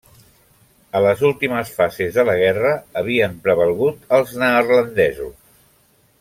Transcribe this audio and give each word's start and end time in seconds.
A 0.99 1.01
les 1.05 1.19
últimes 1.29 1.73
fases 1.81 2.15
de 2.19 2.25
la 2.31 2.35
guerra 2.39 2.71
havien 3.03 3.37
prevalgut 3.45 4.09
els 4.19 4.35
neerlandesos. 4.45 5.37